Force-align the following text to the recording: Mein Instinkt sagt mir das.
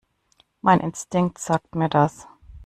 Mein 0.61 0.79
Instinkt 0.79 1.37
sagt 1.37 1.75
mir 1.75 1.87
das. 1.87 2.27